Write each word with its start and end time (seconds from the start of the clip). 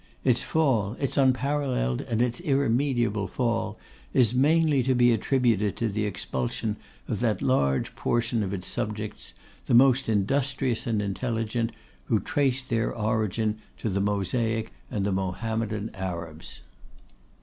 Its 0.23 0.41
fall, 0.41 0.97
its 0.99 1.15
unparalleled 1.15 2.01
and 2.01 2.23
its 2.23 2.41
irremediable 2.41 3.27
fall, 3.27 3.77
is 4.15 4.33
mainly 4.33 4.81
to 4.81 4.95
be 4.95 5.11
attributed 5.11 5.77
to 5.77 5.87
the 5.89 6.05
expulsion 6.05 6.75
of 7.07 7.19
that 7.19 7.43
large 7.43 7.95
portion 7.95 8.41
of 8.41 8.51
its 8.51 8.65
subjects, 8.65 9.33
the 9.67 9.75
most 9.75 10.09
industrious 10.09 10.87
and 10.87 11.03
intelligent, 11.03 11.71
who 12.05 12.19
traced 12.19 12.67
their 12.69 12.91
origin 12.95 13.57
to 13.77 13.89
the 13.89 14.01
Mosaic 14.01 14.71
and 14.89 15.05
Mohammedan 15.13 15.91
Arabs. 15.93 16.61